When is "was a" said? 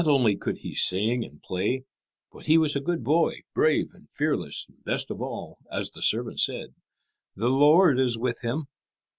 2.57-2.79